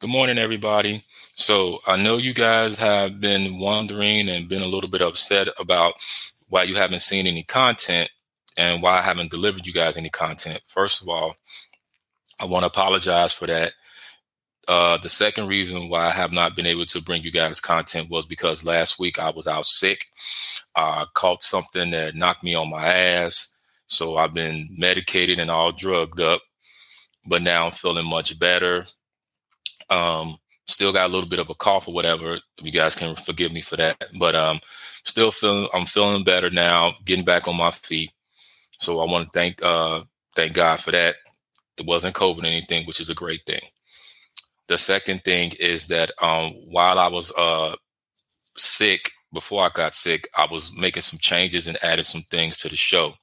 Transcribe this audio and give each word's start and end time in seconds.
Good 0.00 0.08
morning, 0.08 0.38
everybody. 0.38 1.02
So 1.34 1.80
I 1.86 1.98
know 1.98 2.16
you 2.16 2.32
guys 2.32 2.78
have 2.78 3.20
been 3.20 3.58
wondering 3.58 4.30
and 4.30 4.48
been 4.48 4.62
a 4.62 4.66
little 4.66 4.88
bit 4.88 5.02
upset 5.02 5.48
about 5.58 5.92
why 6.48 6.62
you 6.62 6.74
haven't 6.74 7.02
seen 7.02 7.26
any 7.26 7.42
content 7.42 8.08
and 8.56 8.80
why 8.80 8.96
I 8.96 9.02
haven't 9.02 9.30
delivered 9.30 9.66
you 9.66 9.74
guys 9.74 9.98
any 9.98 10.08
content. 10.08 10.62
First 10.66 11.02
of 11.02 11.10
all, 11.10 11.34
I 12.40 12.46
want 12.46 12.62
to 12.62 12.68
apologize 12.68 13.34
for 13.34 13.44
that. 13.48 13.74
Uh, 14.66 14.96
the 14.96 15.10
second 15.10 15.48
reason 15.48 15.90
why 15.90 16.06
I 16.06 16.12
have 16.12 16.32
not 16.32 16.56
been 16.56 16.64
able 16.64 16.86
to 16.86 17.02
bring 17.02 17.22
you 17.22 17.30
guys 17.30 17.60
content 17.60 18.08
was 18.08 18.24
because 18.24 18.64
last 18.64 18.98
week 18.98 19.18
I 19.18 19.28
was 19.28 19.46
out 19.46 19.66
sick. 19.66 20.06
I 20.74 21.04
caught 21.12 21.42
something 21.42 21.90
that 21.90 22.16
knocked 22.16 22.42
me 22.42 22.54
on 22.54 22.70
my 22.70 22.86
ass. 22.86 23.54
So 23.86 24.16
I've 24.16 24.32
been 24.32 24.66
medicated 24.78 25.38
and 25.38 25.50
all 25.50 25.72
drugged 25.72 26.22
up, 26.22 26.40
but 27.28 27.42
now 27.42 27.66
I'm 27.66 27.72
feeling 27.72 28.08
much 28.08 28.38
better. 28.38 28.86
Um, 29.90 30.36
still 30.66 30.92
got 30.92 31.10
a 31.10 31.12
little 31.12 31.28
bit 31.28 31.38
of 31.38 31.50
a 31.50 31.54
cough 31.54 31.88
or 31.88 31.94
whatever. 31.94 32.38
You 32.60 32.70
guys 32.70 32.94
can 32.94 33.14
forgive 33.14 33.52
me 33.52 33.60
for 33.60 33.76
that, 33.76 34.04
but 34.18 34.34
um, 34.34 34.60
still 35.04 35.30
feeling 35.30 35.68
I'm 35.74 35.86
feeling 35.86 36.24
better 36.24 36.50
now, 36.50 36.92
getting 37.04 37.24
back 37.24 37.48
on 37.48 37.56
my 37.56 37.70
feet. 37.70 38.12
So 38.78 39.00
I 39.00 39.10
want 39.10 39.26
to 39.26 39.30
thank 39.38 39.62
uh, 39.62 40.02
thank 40.34 40.54
God 40.54 40.80
for 40.80 40.90
that. 40.92 41.16
It 41.76 41.86
wasn't 41.86 42.14
COVID 42.14 42.42
or 42.42 42.46
anything, 42.46 42.86
which 42.86 43.00
is 43.00 43.10
a 43.10 43.14
great 43.14 43.40
thing. 43.46 43.60
The 44.68 44.78
second 44.78 45.24
thing 45.24 45.52
is 45.58 45.88
that 45.88 46.12
um, 46.22 46.52
while 46.52 46.98
I 46.98 47.08
was 47.08 47.32
uh, 47.36 47.74
sick, 48.56 49.10
before 49.32 49.64
I 49.64 49.70
got 49.74 49.94
sick, 49.94 50.28
I 50.36 50.46
was 50.50 50.76
making 50.76 51.02
some 51.02 51.18
changes 51.18 51.66
and 51.66 51.76
added 51.82 52.06
some 52.06 52.22
things 52.22 52.58
to 52.58 52.68
the 52.68 52.76
show 52.76 53.14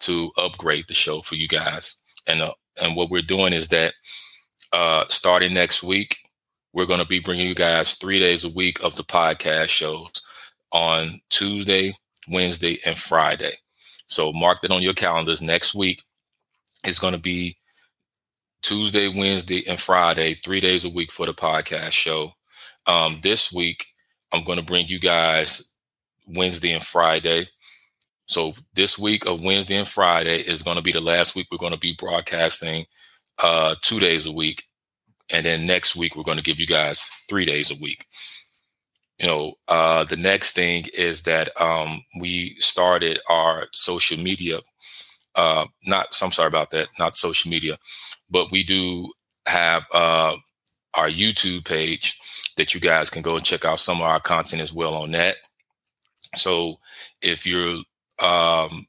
to 0.00 0.30
upgrade 0.36 0.86
the 0.88 0.94
show 0.94 1.22
for 1.22 1.36
you 1.36 1.48
guys. 1.48 2.00
And 2.26 2.42
uh, 2.42 2.52
and 2.82 2.96
what 2.96 3.10
we're 3.10 3.22
doing 3.22 3.52
is 3.52 3.68
that 3.68 3.94
uh, 4.74 5.04
starting 5.08 5.54
next 5.54 5.84
week, 5.84 6.18
we're 6.72 6.84
going 6.84 6.98
to 6.98 7.06
be 7.06 7.20
bringing 7.20 7.46
you 7.46 7.54
guys 7.54 7.94
three 7.94 8.18
days 8.18 8.44
a 8.44 8.50
week 8.50 8.82
of 8.82 8.96
the 8.96 9.04
podcast 9.04 9.68
shows 9.68 10.10
on 10.72 11.20
Tuesday, 11.30 11.92
Wednesday, 12.28 12.80
and 12.84 12.98
Friday. 12.98 13.52
So 14.08 14.32
mark 14.32 14.62
that 14.62 14.72
on 14.72 14.82
your 14.82 14.92
calendars. 14.92 15.40
Next 15.40 15.76
week 15.76 16.02
is 16.84 16.98
going 16.98 17.14
to 17.14 17.20
be 17.20 17.56
Tuesday, 18.62 19.06
Wednesday, 19.06 19.62
and 19.68 19.78
Friday, 19.78 20.34
three 20.34 20.58
days 20.58 20.84
a 20.84 20.90
week 20.90 21.12
for 21.12 21.26
the 21.26 21.34
podcast 21.34 21.92
show. 21.92 22.32
Um, 22.88 23.20
this 23.22 23.52
week, 23.52 23.86
I'm 24.32 24.42
going 24.42 24.58
to 24.58 24.64
bring 24.64 24.88
you 24.88 24.98
guys 24.98 25.70
Wednesday 26.26 26.72
and 26.72 26.82
Friday. 26.82 27.46
So 28.26 28.54
this 28.74 28.98
week 28.98 29.24
of 29.24 29.40
Wednesday 29.40 29.76
and 29.76 29.86
Friday 29.86 30.40
is 30.40 30.64
going 30.64 30.78
to 30.78 30.82
be 30.82 30.92
the 30.92 31.00
last 31.00 31.36
week 31.36 31.46
we're 31.52 31.58
going 31.58 31.74
to 31.74 31.78
be 31.78 31.94
broadcasting 31.96 32.86
uh, 33.42 33.76
two 33.82 34.00
days 34.00 34.26
a 34.26 34.32
week. 34.32 34.64
And 35.32 35.44
then 35.44 35.66
next 35.66 35.96
week, 35.96 36.16
we're 36.16 36.22
going 36.22 36.36
to 36.36 36.42
give 36.42 36.60
you 36.60 36.66
guys 36.66 37.04
three 37.28 37.44
days 37.44 37.70
a 37.70 37.80
week. 37.80 38.06
You 39.18 39.26
know, 39.26 39.54
uh, 39.68 40.04
the 40.04 40.16
next 40.16 40.52
thing 40.52 40.86
is 40.96 41.22
that 41.22 41.48
um, 41.60 42.04
we 42.20 42.56
started 42.58 43.20
our 43.28 43.66
social 43.72 44.18
media. 44.18 44.58
Uh, 45.34 45.66
not, 45.84 46.18
I'm 46.22 46.30
sorry 46.30 46.48
about 46.48 46.70
that, 46.72 46.88
not 46.98 47.16
social 47.16 47.50
media, 47.50 47.78
but 48.30 48.50
we 48.50 48.62
do 48.64 49.12
have 49.46 49.84
uh, 49.92 50.34
our 50.94 51.08
YouTube 51.08 51.64
page 51.64 52.18
that 52.56 52.74
you 52.74 52.80
guys 52.80 53.10
can 53.10 53.22
go 53.22 53.36
and 53.36 53.44
check 53.44 53.64
out 53.64 53.80
some 53.80 53.96
of 53.98 54.02
our 54.02 54.20
content 54.20 54.62
as 54.62 54.72
well 54.72 54.94
on 54.94 55.10
that. 55.12 55.36
So 56.36 56.78
if 57.22 57.46
you're 57.46 57.82
um, 58.22 58.86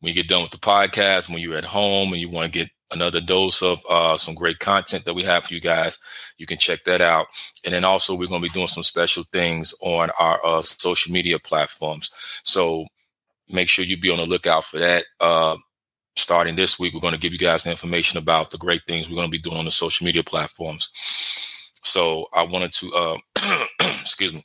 when 0.00 0.14
you 0.14 0.14
get 0.14 0.28
done 0.28 0.42
with 0.42 0.50
the 0.50 0.58
podcast, 0.58 1.30
when 1.30 1.38
you're 1.38 1.56
at 1.56 1.64
home 1.64 2.12
and 2.12 2.20
you 2.20 2.28
want 2.28 2.52
to 2.52 2.58
get 2.58 2.70
another 2.94 3.20
dose 3.20 3.62
of 3.62 3.84
uh, 3.90 4.16
some 4.16 4.34
great 4.34 4.60
content 4.60 5.04
that 5.04 5.14
we 5.14 5.24
have 5.24 5.44
for 5.44 5.54
you 5.54 5.60
guys. 5.60 5.98
You 6.38 6.46
can 6.46 6.58
check 6.58 6.84
that 6.84 7.00
out. 7.00 7.26
And 7.64 7.74
then 7.74 7.84
also, 7.84 8.16
we're 8.16 8.28
going 8.28 8.40
to 8.40 8.48
be 8.48 8.52
doing 8.52 8.68
some 8.68 8.82
special 8.82 9.24
things 9.24 9.74
on 9.82 10.10
our 10.18 10.40
uh, 10.44 10.62
social 10.62 11.12
media 11.12 11.38
platforms. 11.38 12.10
So 12.44 12.86
make 13.48 13.68
sure 13.68 13.84
you 13.84 13.98
be 13.98 14.10
on 14.10 14.18
the 14.18 14.26
lookout 14.26 14.64
for 14.64 14.78
that. 14.78 15.04
Uh, 15.20 15.56
starting 16.16 16.56
this 16.56 16.78
week, 16.78 16.94
we're 16.94 17.00
going 17.00 17.14
to 17.14 17.20
give 17.20 17.32
you 17.32 17.38
guys 17.38 17.64
the 17.64 17.70
information 17.70 18.18
about 18.18 18.50
the 18.50 18.58
great 18.58 18.82
things 18.86 19.08
we're 19.08 19.16
going 19.16 19.28
to 19.28 19.32
be 19.32 19.38
doing 19.38 19.58
on 19.58 19.64
the 19.64 19.70
social 19.70 20.04
media 20.04 20.22
platforms. 20.22 20.90
So 21.82 22.26
I 22.32 22.44
wanted 22.44 22.72
to, 22.74 22.92
uh, 22.94 23.16
excuse 23.80 24.32
me. 24.32 24.44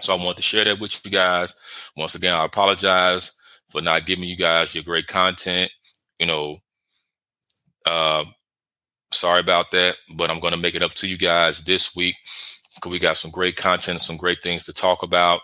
So 0.00 0.16
I 0.16 0.24
want 0.24 0.36
to 0.36 0.42
share 0.42 0.64
that 0.64 0.80
with 0.80 1.04
you 1.04 1.10
guys. 1.10 1.54
Once 1.96 2.14
again, 2.14 2.34
I 2.34 2.44
apologize 2.44 3.32
for 3.68 3.80
not 3.80 4.06
giving 4.06 4.24
you 4.24 4.36
guys 4.36 4.74
your 4.74 4.84
great 4.84 5.06
content. 5.06 5.70
You 6.18 6.26
know, 6.26 6.58
uh, 7.86 8.24
sorry 9.12 9.40
about 9.40 9.70
that, 9.72 9.96
but 10.16 10.30
I'm 10.30 10.40
going 10.40 10.54
to 10.54 10.60
make 10.60 10.74
it 10.74 10.82
up 10.82 10.92
to 10.94 11.08
you 11.08 11.18
guys 11.18 11.64
this 11.64 11.94
week 11.94 12.16
because 12.74 12.92
we 12.92 12.98
got 12.98 13.16
some 13.16 13.30
great 13.30 13.56
content, 13.56 14.00
some 14.00 14.16
great 14.16 14.42
things 14.42 14.64
to 14.64 14.72
talk 14.72 15.02
about, 15.02 15.40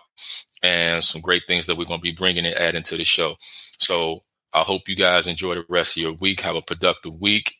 and 0.63 1.03
some 1.03 1.21
great 1.21 1.43
things 1.47 1.67
that 1.67 1.77
we're 1.77 1.85
going 1.85 1.99
to 1.99 2.03
be 2.03 2.11
bringing 2.11 2.45
and 2.45 2.55
adding 2.55 2.83
to 2.83 2.97
the 2.97 3.03
show. 3.03 3.35
So 3.79 4.19
I 4.53 4.61
hope 4.61 4.89
you 4.89 4.95
guys 4.95 5.27
enjoy 5.27 5.55
the 5.55 5.65
rest 5.69 5.97
of 5.97 6.03
your 6.03 6.15
week. 6.19 6.41
Have 6.41 6.55
a 6.55 6.61
productive 6.61 7.19
week. 7.19 7.53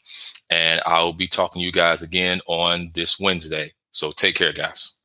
And 0.49 0.81
I'll 0.85 1.13
be 1.13 1.27
talking 1.27 1.61
to 1.61 1.65
you 1.65 1.71
guys 1.71 2.01
again 2.01 2.41
on 2.47 2.91
this 2.93 3.19
Wednesday. 3.19 3.73
So 3.91 4.11
take 4.11 4.35
care, 4.35 4.51
guys. 4.53 4.98